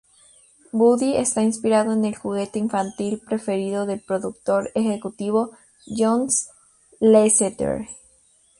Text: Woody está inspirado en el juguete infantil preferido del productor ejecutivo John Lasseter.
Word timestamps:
Woody 0.73 1.15
está 1.15 1.43
inspirado 1.43 1.93
en 1.93 2.03
el 2.05 2.15
juguete 2.15 2.57
infantil 2.57 3.19
preferido 3.23 3.85
del 3.85 3.99
productor 4.03 4.71
ejecutivo 4.73 5.51
John 5.95 6.27
Lasseter. 6.99 7.87